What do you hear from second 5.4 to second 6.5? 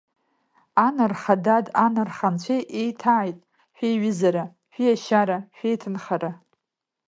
шәеиҭынхара!